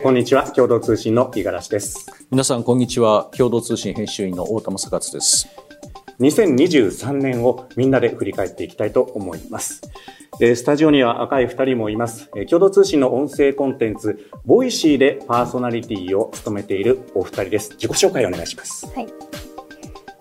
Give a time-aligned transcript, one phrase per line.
[0.00, 5.48] こんにちは共同通信の五十嵐です皆さんこんにちは共同通信編集委員の太田昌克です
[6.20, 9.82] 2023年をみんなで振り返っていきたいと思います
[10.38, 12.28] スタジオには若い2人もいます。
[12.48, 17.74] 共同通信の音声コンテンツ、 Voicy でパーソナリティを務めているお二人です。
[17.74, 18.86] 自己紹介をお願いします。
[18.92, 19.06] はい。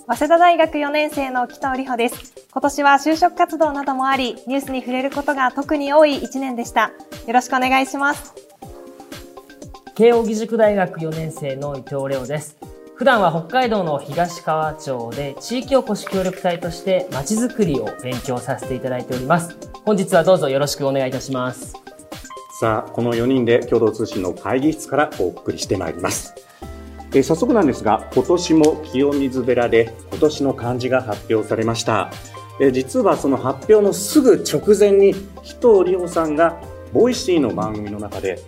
[0.07, 2.33] 早稲田大学4年生の北尾里穂です。
[2.51, 6.91] 今年は就職活動などもあり、ニュースに触れることが特に多い1年でした。
[7.25, 8.50] よろしくお願いします。
[10.01, 12.57] 慶應義塾大学4年生の伊藤レオです。
[12.95, 19.55] 普段は北海道の東川町で地域おこし協力隊としてまちづくりを勉強させていただいております。
[19.85, 21.75] 本日はどうぞよろしくお願いいたします。
[22.59, 26.33] さあ、この4人で共同通信の会議室からお送りしてまいります。
[27.13, 32.09] えー、早速なんですが、今年も清水寺で今年の漢字が発表されました。
[32.59, 36.59] えー、実はその発表のすぐ直前に、紀藤里穂さんが
[36.91, 38.39] Voicy の番組の中で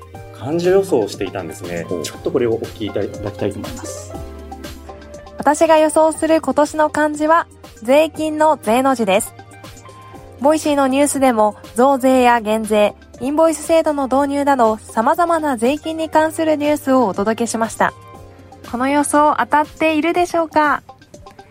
[0.43, 1.85] 漢字予想をしていたんですね。
[2.03, 4.13] ちょっとこれをお聞きいただきたいと思います。
[5.37, 7.47] 私が予想する今年の漢字は、
[7.81, 9.33] 税金の税の字です。
[10.41, 17.93] Voicy のニュースでも増税や減税、インボイス制度の導入など様々な税金に関するニュースをお届けしました。
[18.69, 20.83] この予想当たっているでしょうか？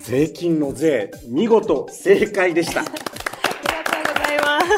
[0.00, 2.80] 税金の税、見事正解でした。
[2.80, 4.68] ありがとうございます。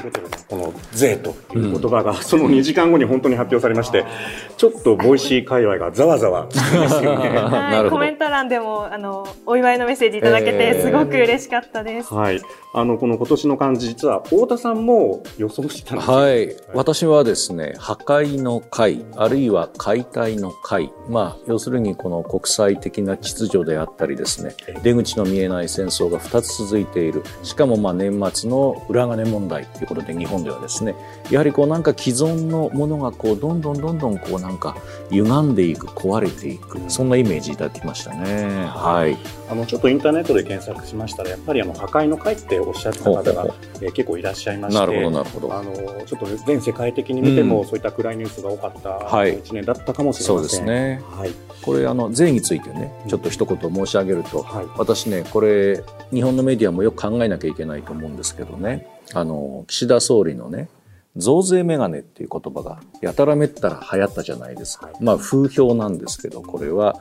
[0.00, 4.04] というこの税という言葉が、その2時間後に本当に発表されまして、
[4.56, 7.28] ちょっと Voicy 界隈がざわざわしてますよね。
[7.38, 12.12] はい、コメント欄でも、あの、お祝いのメッセージいただけて、すごく嬉しかったです。
[12.12, 12.40] はい。
[12.76, 16.56] あの、この今年の漢字、実は、太田さんも予想してたんですはい、はい。
[16.74, 20.92] 私はですね、破壊の壊、あるいは解体の解。
[21.08, 27.22] まあ、要するにこの国際的な秩序であったりですね、出口の見えない戦争が2つ続いている。
[27.42, 30.94] しかも、まあ、年末の裏金問題ということで、日本ではですね
[31.30, 34.76] やはりこうなんか既存のものがこうどんどんどんどんこうなんか
[35.10, 38.64] 歪んでいく壊れていくそんなイメージいただきましたね。
[38.66, 39.16] はい。
[39.48, 45.54] あのちょっとインターネットで検索しましたらやっぱりあの破壊の会っておっしゃった方がえ結構いらっしゃいましてなるほどなるほど。
[45.54, 45.72] あの
[46.06, 51.30] ちょっと全世界的に見ても、うん、そういった暗いニュースが多かった1年だったかもしれません、はい、そうですね、はい、
[51.64, 55.82] これあの税についてねちょっと一言申し上げると、はい、私ねこれ
[56.12, 58.86] 日本のメディアもよく考えなきゃいけないと思うんですけどね。
[59.12, 60.68] あの岸田総理のね
[61.16, 64.90] 増税メガネっていう言葉がやたらめったら流行ったじゃないですか。
[65.00, 66.96] まあ風評なんですけど、これは、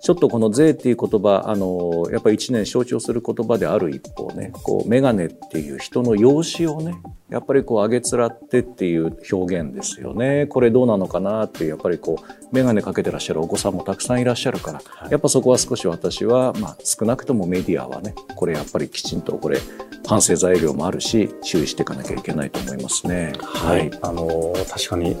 [0.00, 6.96] ちょっとこの税っていう言葉、あの、やっぱり一年象徴する言葉である一方ね、こう、メガネっていう人の容姿をね、
[7.32, 10.46] やっぱりこう、上げつらってっていう表現ですよね。
[10.46, 19.58] これどうなのかなっていう、やっぱりこう、メガネかけてらっしゃるお子さんもたくさんいらっしゃるから、やっぱそこは少し私は、まあ、少なくともメディアはね、これやっぱりきちんとこれ、
[20.06, 23.32] 反省材料もあるし、注意していかなきゃいけないと思いますね。
[23.40, 23.90] はい。
[24.02, 25.16] あの、確かに、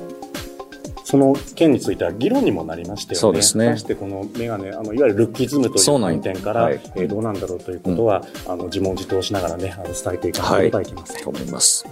[1.12, 3.20] その件については議論にもなりましたよね。
[3.20, 3.76] そうですね。
[3.76, 11.16] してこのメガネ、あのいわゆるルッキズムという観点から、はい、えー、どうなんだろうということは、うん、あの自問自答しながらね、あの伝えていかなければいけません。
[11.16, 11.84] はい、と思います。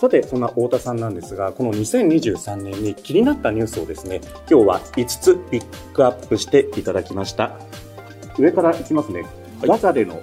[0.00, 7.60] さて、そんな太田さんなんですが、この2023年に気になったニュースをですね、今日は5つピックアップしていただきました。
[8.40, 9.24] 上からいきますね。
[9.62, 10.20] ガザでの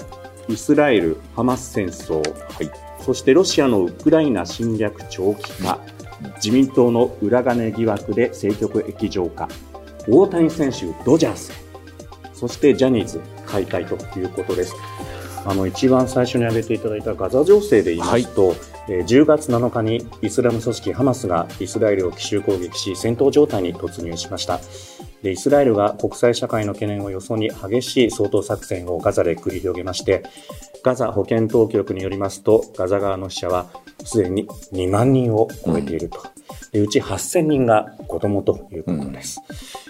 [0.50, 5.80] イスラエル・ハマス戦争、はい、そしてロシアのウクライナ侵略長期化、
[6.36, 9.48] 自民党の裏金疑惑で政局液状化、
[10.08, 11.52] 大谷選手、ドジャース。
[12.34, 14.76] そしてジャニーズ解体ということです。
[15.48, 18.58] あの一番最初に挙げていただいたガザ情勢で言いますと、はい、
[18.90, 24.60] 10月7日にイスラム組織ハマスがイスラエルを奇襲攻撃し戦闘状態に突入しました
[25.24, 30.24] でイスラエルが国際社会の懸念をよそに激しい掃討作戦をガザで繰り広げまして
[30.84, 33.68] ガザ保健当局によりますとガザ側の死者は
[34.06, 36.24] すでに2万人を超えていると、
[36.74, 39.42] うん、うち8000人が子供ということです、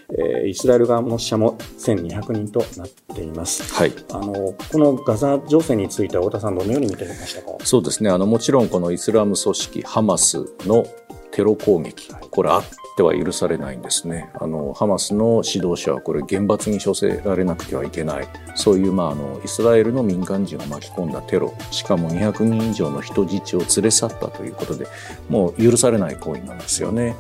[0.10, 7.58] うん、えー、イスラエル側の死者も1200人となっています、はい、あのこのガザ情勢については太田さんどのように見ていましたか？
[7.64, 8.10] そうですね。
[8.10, 10.86] あのもちろんこのイスラム組織ハマスの
[11.32, 12.62] テロ攻撃、これあ
[12.98, 14.32] っては許されないんですね。
[14.34, 18.28] あの、ハマスの指導者はこれ厳罰に処せられなくてはいけない。
[18.56, 24.88] そういう、まあ、あの、イスラエルの民間人を巻き込んだテロ、しかも200人以上の人質を連れ去ったということで、
[25.30, 27.16] もう許されない行為なんですよね。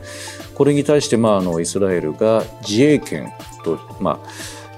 [0.56, 3.31] これに対して、まあ、あの、イスラエルが自衛権
[3.63, 4.27] と、まあ、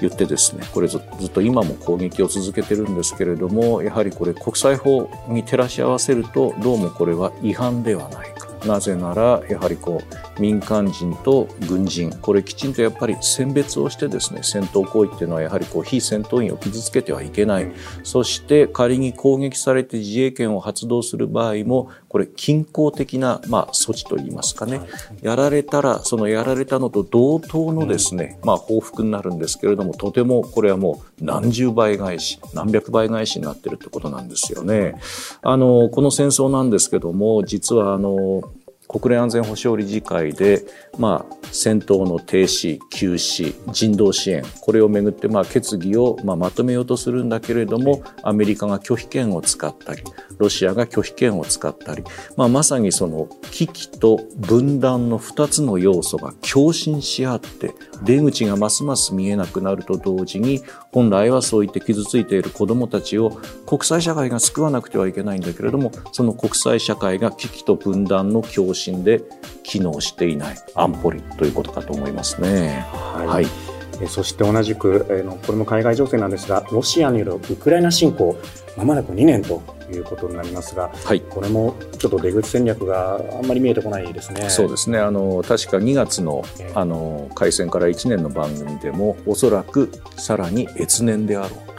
[0.01, 10.01] 言ってですねこれずっと今も攻撃を続けてるんですけれどもやはりこれ国際法に照らし合わせるとどうもこれは違反ではないかなぜならやはりこ
[10.37, 17.71] う民間人と軍人これきちんとやっぱり選別をしてですね戦闘行為っていうのはやはりこう非戦闘員を傷つけてはいけない、
[18.03, 24.81] そして仮に攻撃されて自衛権を発動する場合もこれ均衡的な、まあ、措置といいますかね、
[25.21, 34.95] やられたらそのやられたのと同等のですね、まあ、報復になるんですけれどもとてもこれはもう何十倍返し何百倍返しになってるってことなんですよね。
[35.41, 38.43] あのこの戦争なんですけども実はあの
[38.89, 40.65] 国連安全保障理事会で、
[40.97, 50.01] まあ、戦闘の停止、休止、人道支援、これをめぐって、まあ、決議を、まあ、まとめようとするんだけれども、アメリカが拒否権を使ったり、
[50.39, 52.03] ロシアが拒否権を使ったり、
[52.35, 69.21] まあ、まさにその危機と分断の2つの要素が共振し合って、出口がますます見えなくなると同時に、本来はそういって傷ついている子どもたちを国際社会が救わなくてはいけないんだけれども、その国際社会が危機と分断の共振で
[69.63, 72.85] 機能していない安保理ということかと思いますね。
[72.89, 73.68] はい、はい
[74.07, 78.37] そして同じく、えー、これも海外情勢なんですが、ロシアによるウクライナ侵攻、
[78.77, 79.61] まもなく2年と
[79.91, 84.49] いうことになりますが、はい、これもちょっと出口戦略があんまり見えてこないですね。
[84.49, 84.99] そうですね。
[84.99, 86.43] あの確か2月の
[86.75, 91.69] あの開戦から1年の番組でも、おそらくさらに越年であろう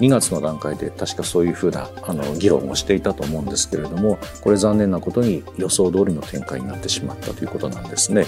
[0.00, 8.26] 2月の段階で確かそういうふうなあの議論をしていたと思うんですけれどもこれ残念なことに予想通りの展開になってしまったということなんですね。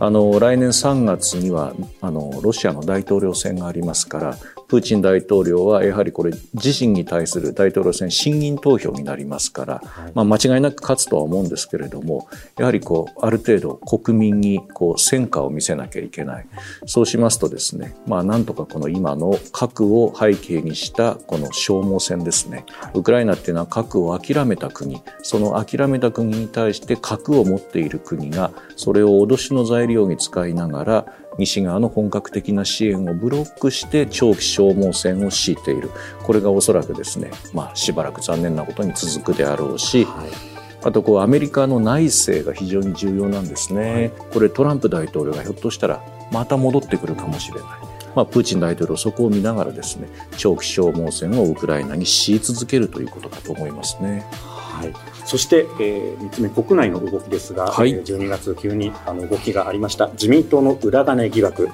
[0.00, 4.38] あの来年3月にはあのロシアの大統領選がありますから
[4.68, 9.82] プーチン大統領はやはりこれ自身に対する大統領選信任投票になりますから、
[10.14, 12.28] まあ、間違いなく勝つとは思うんですけれども
[12.58, 16.46] やはりこうある程度国民にこう戦果を見せなきゃいけない。
[16.86, 22.66] そうしますとですねまあなんとかこの今の核を背景にしたこの消耗戦ですね。
[22.94, 25.00] ウクライナっていうのは核を諦めた国。
[25.22, 31.06] その諦めた国に対して核を持っている国がそれを脅しの材料に使いながら
[31.38, 35.90] 西側の本格的な支援をブロックして長期消耗戦を強いている
[36.22, 40.30] これがおそらくですね、まあ、しばらく残念なことに続くであろうし、はい、
[40.82, 46.02] あとこうアメリカの内政が非常に重要なんですね、はい、これトランプ大統領がひょっとしたら
[46.32, 47.88] また戻ってくるかもしれない。
[48.14, 54.24] まあ、プーチン大統領そこを見ながらですね長期消耗戦をウクライナに強い続けるということかと思いますね。
[54.78, 54.94] はい、
[55.24, 60.08] そして、えー、3つ目国内の動きですが、はい、12月急にあの動きがありました。
[60.08, 61.68] 自民党の裏金疑惑。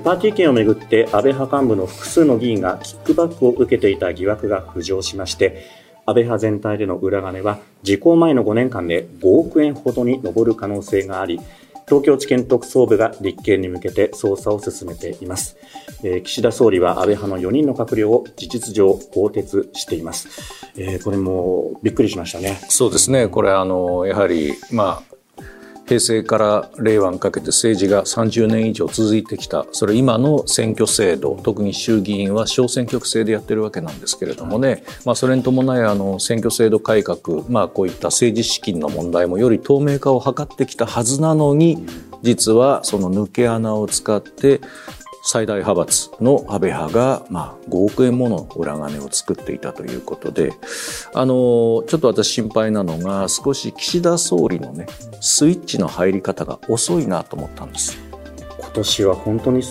[0.00, 5.66] パーティー券をめぐって安倍派幹部の複数の議員がキックバックを受けていた疑惑が浮上しまして
[6.06, 11.40] 安倍派全体での裏金は時効前の5年間で5億円ほどに上る可能性があり
[11.92, 15.58] 東京地検特捜部が立件に向けて捜査を進めています。
[16.02, 20.28] えー、岸田総理は安倍派の4人の閣僚を事実上更迭しています。
[20.78, 22.58] えー、これもびっくりしましたね。
[22.70, 23.28] そうですね。
[23.28, 25.11] これあのやはりまあ
[25.92, 29.66] 平成から令和にかけて政治が30年以上続いてきた。
[29.72, 41.84] それ今の選挙制度特に衆議院は小選挙区制でやってるわけなんですけれどもね、まあ、それに伴いあの選挙制度改革、まあ、こういった政治資金の問題もより透明化を図ってきたはずなのに
[42.22, 44.62] 実はその抜け穴を使って
[45.24, 50.52] 最大派閥の安倍派が、まあ、5億円もの裏金を作っていたということで、
[51.14, 54.86] あの、ちょっと私心配なのが、少し岸田総理のね、
[55.20, 58.11] スイッチの入り方が遅いなと思ったんです
[58.72, 59.62] 年は本当に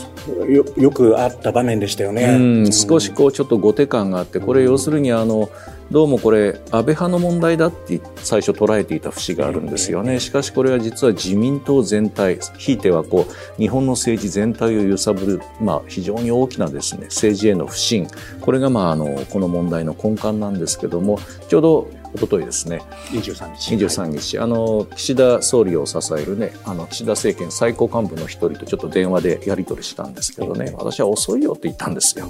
[0.49, 2.37] よよくあった場面でしたよね。
[2.39, 2.39] う
[2.69, 5.49] ん、少しこうちょっと後手感があって、これ要するにあの、
[5.91, 10.21] どうもこれ安倍派の問題だって最初捉えていた節があるんですよね。
[10.21, 18.07] しかしこれは実は自民党全体、ひいてはこう日本の政治全体を揺さぶる、まあ非常に大きなですね、政治への不信。
[18.39, 22.81] これがまああの、この問題の根幹なんですけども、ちょうど一昨日ですね。
[23.11, 23.75] 23日。
[23.75, 24.39] 23日。
[24.39, 32.27] あの、岸田総理を支えるね、あの、岸田政権最高幹部の一人とちょっと電話でやり取りしたんですけどね、私は遅いよって言ったんですよ。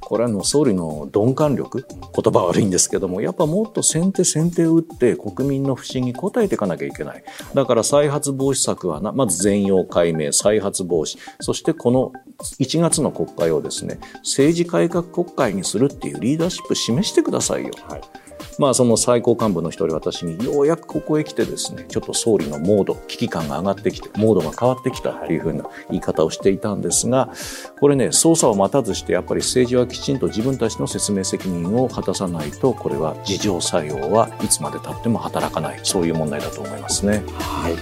[0.00, 7.24] これはの総理の鈍感力、言葉悪いんですけども、やっぱもっと先手先手を打って国民の不信に応えていかなきゃいけない。
[7.54, 12.12] だから再発防止策はな、まず全容解明、再発防止、そしてこの
[12.60, 17.70] 1月の国会をですね、政治改革国会にするっていうリーダーシップ示してくださいよ。
[17.88, 18.23] はい
[18.58, 27.32] まあ、その最高幹部の一人私にようやくここへ来てですねちょっと総理のモード危機感が上がってきてモードが変わってきたっていうふうな言い方をしていたんですが
[27.80, 35.80] これね捜査を待たずしてやっぱり政治はきちんと自分たちの説明責任を果たさないとこれは自浄作用はいつまでたっても働かない。
[35.82, 37.22] そういう問題だと思いますね。
[37.38, 37.72] はい。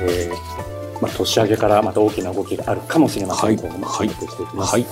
[0.00, 4.86] えーまあ、年明けからまた大きな動きがあるかもしれません、はい、今後も注目していはい、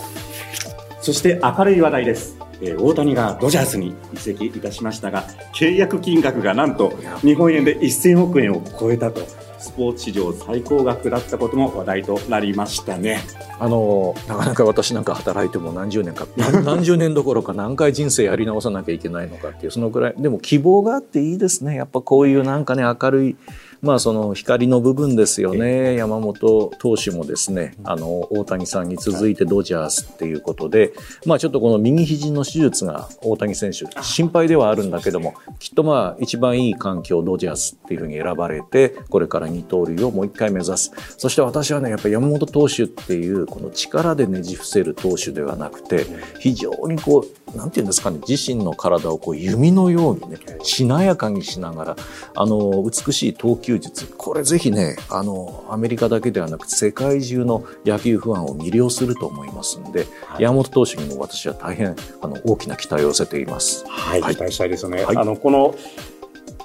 [1.01, 5.25] そして明るい話題ですえ、大谷がドジャースに移籍いたしましたが
[5.55, 9.23] 契約金額がなんと日本円で1000億円を超えたと。
[9.61, 13.21] スポーツ史上最高額だったことも話題となりましたね。
[13.59, 16.27] あのなかなか私なんか働いても何十年か
[16.65, 23.37] 何十年どころか何回人生やり直さなきゃいけないのかっていうそのぐらいでも希望があっていいですねやっぱこういうなんかね明るい
[23.83, 25.95] まあその光の部分ですよね。
[25.95, 30.93] 山本投手もですね、あの、大谷さんに続いてドジャースっていうことで、
[31.25, 40.93] まあちょっとこの右肘の手術が大谷選手、心配ではあるんだけども、きっとまあ一番いい環境ドジャースっていうふうに選ばれて、これから二刀流をもう一回目指す。
[41.17, 46.05] そして私はね、やっぱり山本投手っていうこの力でねじ伏せる投手ではなくて、
[46.39, 51.97] 非常にこう、なんていうんですかね、自身の体をこう弓のようにね、しなやかにしながら、
[52.35, 54.07] あの、美しい投球術。
[54.07, 63.85] これぜひね、あの、アメリカだけではなくて世界中の野球ファンを魅了すると思いますんで、はい、山本投手にも私は大変、あの、大きな期待を寄せています。
[63.89, 65.05] はい、はい、期待したいですね。
[65.05, 65.75] はい、あの、この、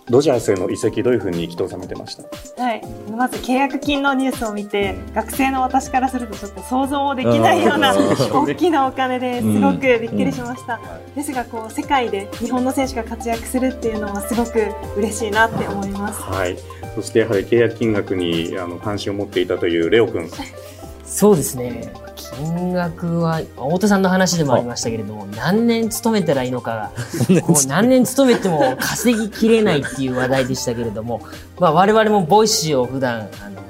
[0.07, 2.61] ドジャースへの移籍どういうふうに人を収めてました？
[2.61, 2.81] はい。
[3.09, 7.95] まず契約金のニュースを見て学生の私からするとちょっと想像できないような
[8.31, 10.79] 大きなお金ですごくびっくりしました、
[11.15, 16.55] ですがこう世界で日本の選手が活躍するっていうのはすごく嬉しいなって思います、はい、
[16.95, 20.29] そしてやはり契約金額にあの関心を持っていたというレオ君。
[21.05, 21.93] そうですね。
[22.15, 26.91] 金額は、太田さんの話でもありましたけれども、何年勤めたらいいのか
[27.29, 31.21] が、こう何年勤めても稼ぎきれないっていう話題でしたけれども、
[31.59, 33.61] まあ我々も Voicy を普段、あの、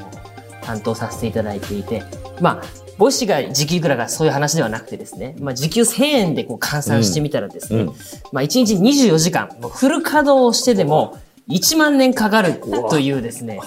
[0.62, 2.04] 担当させていただいていて、
[2.42, 2.64] まあ、
[2.98, 7.88] Voicy が時給いくらかそういう話ではなくてですね、まあ時給1000円でこう換算してみたらですね、うん。
[7.90, 7.96] うん、
[8.32, 11.18] まあ1日24時間、フル稼働をしてでも
[11.50, 12.60] 1万年かかる
[12.90, 13.60] というですね、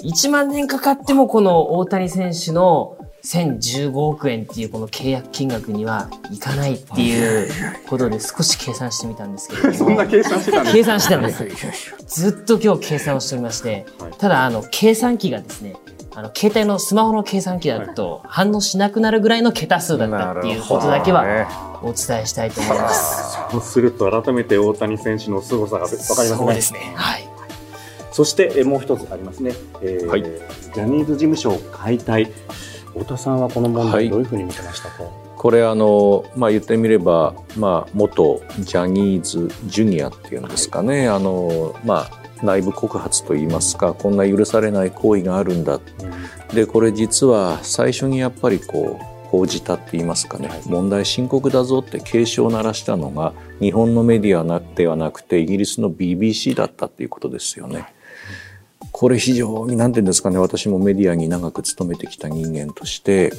[0.00, 7.48] 1万年かかってもこの大谷選手の1015億円っていうこの契約金額にはいかないっていう
[7.86, 9.74] ことで少し計算してみたんですけれども。
[9.78, 11.94] そんな計算してたんです 計算してたんです。
[12.06, 13.86] ずっと今日計算をしておりまして、
[14.18, 15.76] ただあの、計算機がですね、
[16.14, 23.38] あの、携帯のスマホの計算機だと反応しなくなるぐらいの桁数だったっていうことだけはお伝えしたいと思います。
[23.50, 26.36] そうすると改めて大谷選手の凄さがわかりますね。
[26.36, 26.92] そうですね。
[26.94, 27.28] はい。
[28.12, 29.52] そしてもう一つありますね。
[29.80, 32.30] えー、はい、ジャニーズ事務所解体。
[32.92, 45.78] 太田さんはこの問題どういうふうに見てましたか、はい、これあの、まあ、言ってみれば、まあ、元ジャニーズジュニアっていうんですかね、はい、あのまあ内部告発といいますかこんな許されない行為があるんだ、う
[46.52, 57.86] ん、でこれ実は最初にやっぱりこう報じたって言いますかね、はい、問題深刻だぞって警鐘を鳴らしたのが日本のメディアではなくてイギリスの BBC だったっていうことですよね。
[58.90, 63.32] これ非常に何て言うんですかね私もメディアに長く勤めてきた人間として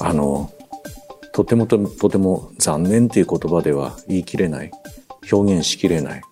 [0.00, 0.52] あの
[1.32, 4.70] とてもととても残念っていう言葉では言い切れない
[5.32, 6.22] 表現しきれない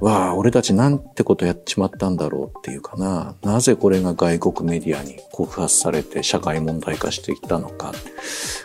[0.00, 3.34] わあ俺たちなんてことやっちまったんだろうっていうかな。
[3.42, 7.92] なぜこれが外国メディアに告発されて社会問題化していったのか。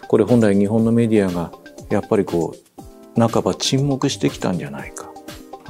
[0.07, 1.51] これ本来日本のメディアが
[1.89, 4.98] やっぱりこう半ば沈黙してきたんじゃないか。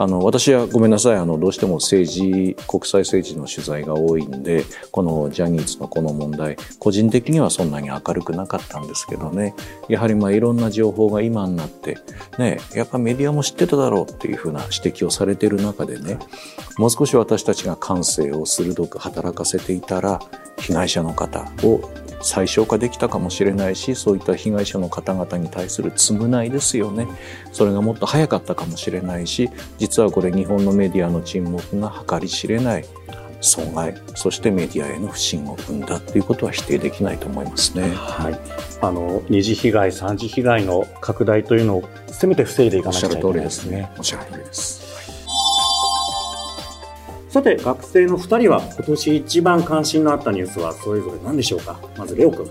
[0.02, 1.18] あの私はごめんなさい。
[1.18, 9.54] あのどうしても政治国際政治の取材が多いんでこのジャニーズのこの問題個人的にはそんなに明るくなかったんですけどね。
[9.90, 11.98] やはりまあいろんな情報が今になって
[12.38, 16.18] ねやっぱメディアも知ってただろうっていうふうな指摘をされてる中でね
[16.78, 20.22] もう少し私たちが感性を鋭く働かせていたら
[20.60, 21.82] 被害者の方を
[22.22, 27.08] 最小化できたかもしれないしそういった被害者の方々に対する償いですよね
[27.52, 32.86] それがもっと早かったかもしれないし実はこれ日本のメディアの沈黙が計り知れない
[33.42, 37.90] 損害そしてメディアへの不信を生んだということは否定できないと思いますね。
[37.96, 38.40] はい、
[38.82, 43.92] あの二次被害三次被害の拡大というのをせめて防いでいかなきゃいけないですね。
[43.98, 44.89] おっしゃる通りです。
[47.30, 51.80] さて、学生の2人は今年一番関心のあったニュースはそれぞれ何でしょうか？
[51.96, 52.50] まず、レオ君。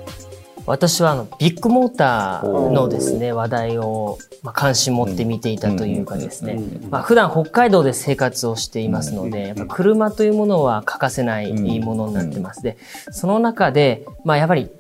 [0.67, 12.63] 私はあのビッグモーターのですね話題をまあ関心持って見ていたというかですね、まあ普段北海道で生活をしていますので、やっぱ車というものは欠かせないものになってます。
[12.63, 12.77] で、
[13.11, 14.71] その中で、まあやっぱり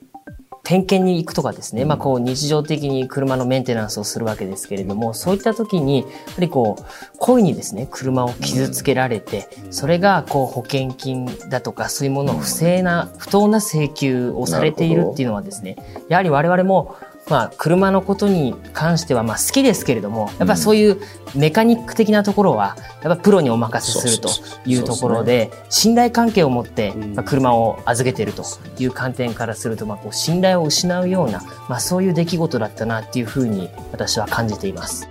[0.69, 6.85] 点検に行くとかですね、まあこう日常的に車のメンテナンスをするわけですけれども、そういった時に、やはりこう、
[7.17, 15.77] 故意にですね、車を傷つけられて、それがこう保険金だとかそういうものを不正な、不当な請求をされているっていうのはですね、
[16.11, 16.97] やはり我々も
[17.29, 21.01] まあ、車のことに関してはまあ好きですけれども、やっぱそういう
[21.35, 24.31] メカニック的なところは、やっぱプロにお任せすると
[24.65, 26.95] いうところで、信頼関係を持って
[27.27, 28.45] 車を預けていると
[28.79, 35.09] いう観点からすると、まあ、こう信頼を失うような、まあ、そういう出来事だったなっていうふうに私は感じています。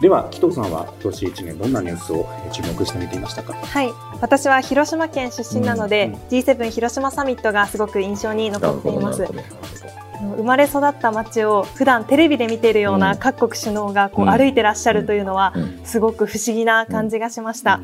[0.00, 3.54] では紀藤さんは今年1年どんなニュースを注目して見ていましたか？
[3.54, 3.90] はい。
[4.20, 9.26] 私は広島県出身なので、うん、G7 広島サミットがすごく印象に残っています。
[10.36, 15.54] 生まれ育った街を普段テレビで見ているような各国首脳がこう歩いてらっしゃるというのは
[15.84, 17.80] すごく不思議な感じがしました。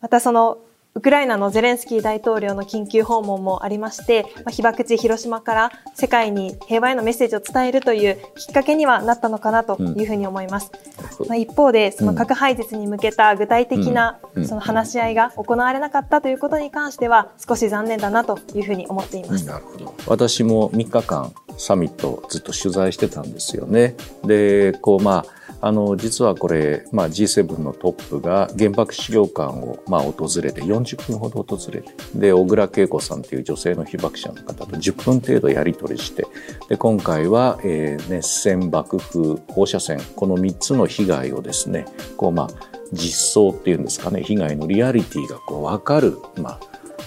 [0.00, 0.58] またその
[0.98, 10.72] ウクライナのゼレンスキー大統領の緊急訪問もありまして、まあ、被爆地広島から世界に平和へのメッセージを伝えるというきっかけにはなったのかなというふうに思います。
[11.20, 19.46] うん、まあ、一方で、その核廃絶に向けた具体的なその話し合いが行われなかったということに関しては少し残念だなというふうに思っています。
[19.46, 19.94] なるほど。
[20.08, 23.94] 私も3日間サミットずっと取材してたんですよね。
[24.24, 36.26] で、こうまああの実はこれ、まあ、G7 のトップが原爆資料館をまあ訪れて40分ほど訪れてで小倉恵子さんという女性の被爆者の方と10分程度やり取りして
[36.68, 41.86] で今回は、えー、熱線爆風放射線この3つの被害をですね
[42.16, 42.48] こうまあ
[42.92, 46.60] 実相っていうんですかね被害のリアリティがこう分かる、まあ、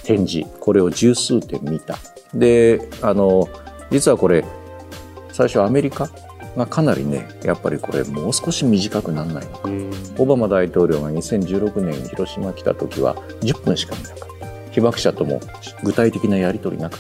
[0.04, 1.98] 展示これを十数点見た
[2.34, 3.48] であの
[3.92, 4.44] 実はこれ
[5.32, 6.10] 最初アメリカ？
[6.58, 9.70] がかなりねやっぱりこれもう少し短くならないのか。
[10.18, 14.72] オバマ大統領が2016年に広島来た時は10分しか見なかった。
[14.72, 15.40] 被爆者とも
[15.84, 16.98] 具体的なやり取りなく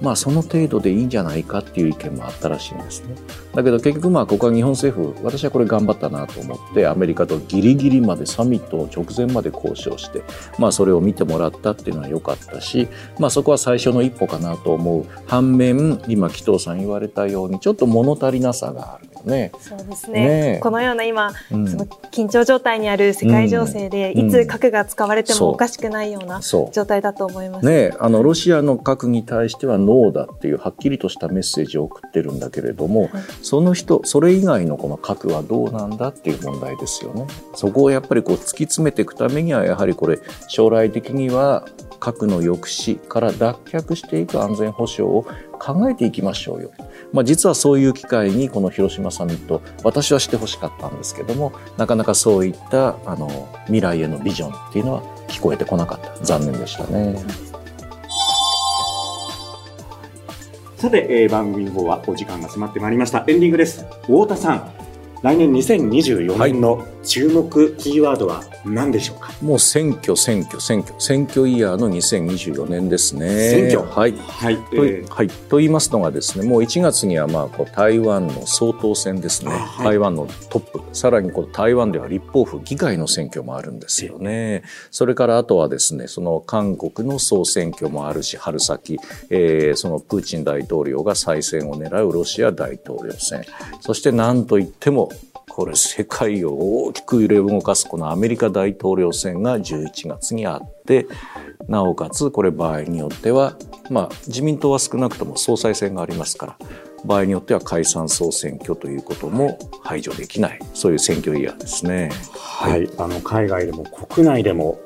[0.00, 3.14] まあその程度でいいんじゃないかっていう意見もあったらしいんですね。
[3.54, 10.22] だけど結局まあここは日本政府、私はこれ頑張ったなと思ってアメリカとギリギリまでサミットの直前まで交渉して、
[10.58, 12.88] まあそれを見てもらったっていうのは良かったし、
[13.18, 15.06] まあそこは最初の一歩かなと思う。
[15.26, 19.52] 反面、今紀藤さん言われたようにちょっと物足りなさがあるよね。
[19.60, 20.54] そうですね。
[20.54, 27.66] ねこのような今、うん、その緊張状態にある世界情勢で、うん、いつ核が使われてもおかしくないような状態だと思います。
[27.66, 33.10] ねあのロシアの核に対してはノーだっていうはっきりとしたメッセージを送ってるんだけれども、はい、
[33.42, 37.26] その人それ以外のこの核はどうなんだっていう問題ですよね。
[37.54, 41.64] そこをやっぱりこう突き詰めていくためにはやはりこれ将来的には
[42.00, 45.26] 核の抑止から脱却していく安全保障を
[45.58, 46.70] 考えていきましょうよ。
[47.12, 57.16] まあ、実はそういう機会にこの広島サミット私はしてほしかったんですけどもなかなかそういったあの未来へのビジョンっていうのは聞こえてこなかった残念でしたね。
[60.78, 63.24] さて、えー、番組の方はお時間が迫ってまいりました。
[63.26, 63.84] エンディングです。
[64.02, 64.72] 太田さん、
[65.22, 73.50] 来年2024年の注目キーワードは何でしょうか、はい、もう選挙、選挙、選挙、選挙イヤーの2024年ですね。
[73.50, 73.82] 選挙？
[73.82, 74.12] はい。
[74.16, 74.56] はい。
[74.56, 84.62] と,、えー、はい、と言いますのがですね、もう1月にはまあこう台湾の総統選ですね、はい、台湾のトップ、さらにこう台湾では立法府議会の選挙もあるんですよね。
[84.90, 88.98] それからあとはですね、その韓国の総選挙もあるし、春先、
[89.30, 93.44] えー、そのプーチン大統領が再選を狙うロシア大統領選、
[93.80, 95.07] そして何といっても
[95.58, 96.52] これ世界を
[96.84, 101.08] 大きく揺れ動かすこのアメリカ大統領選が11月にあって
[101.66, 103.56] なおかつこれ場合によっては
[103.90, 106.58] まあ自民党は少なくとも総裁選がありますから
[107.04, 112.10] 場合によっては解散総選挙ということも排除できないそういう選挙イヤーですね。
[112.36, 114.80] はい、はい、あの海外でも国内でも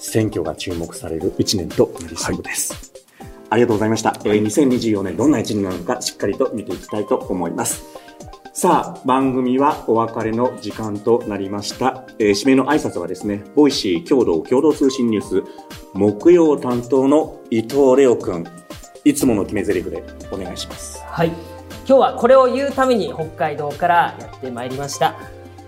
[0.00, 2.72] 選挙が注目される1年となりそうです。
[2.72, 2.82] はい
[3.50, 4.14] ありがとうございました。
[4.26, 8.07] えー、2024年どんな1年なのかしっかりと見ていきたいと思います。
[8.58, 12.04] さあ、番組はお別れの時間となりました。
[12.18, 15.44] えー、締めの挨拶はですね、 Voicy 共同共同通信ニュース、
[15.94, 18.44] 木曜担当の伊藤レオくん、
[19.04, 21.00] いつもの決め台詞でお願いします。
[21.04, 21.28] はい。
[21.28, 21.36] 今
[21.86, 25.14] 日はこれを言うために北海道からやってまいりました。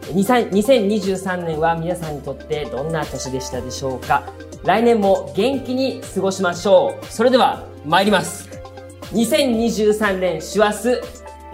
[0.06, 4.32] 2023年は皆さんにとってどんな年でしたでしょうか
[4.64, 7.06] 来年も元気に過ごしましょう。
[7.06, 8.50] それでは参ります。
[9.12, 11.00] 2023年師走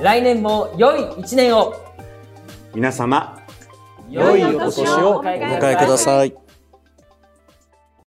[0.01, 1.75] 来年も良い一年を。
[2.75, 3.39] 皆様
[4.11, 5.19] 良いお年を。
[5.19, 6.46] お迎えください